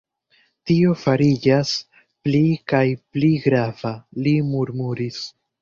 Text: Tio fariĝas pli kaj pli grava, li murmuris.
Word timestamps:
Tio 0.69 0.93
fariĝas 1.01 1.75
pli 2.29 2.41
kaj 2.73 2.81
pli 3.19 3.31
grava, 3.47 3.93
li 4.25 4.37
murmuris. 4.51 5.25